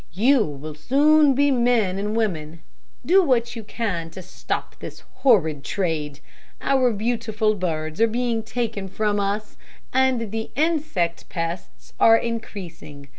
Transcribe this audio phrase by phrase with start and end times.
[0.13, 2.63] You will soon be men and women.
[3.05, 6.21] Do what you can to stop this horrid trade.
[6.59, 9.57] Our beautiful birds are being taken from us,
[9.93, 13.09] and the insect pests are increasing.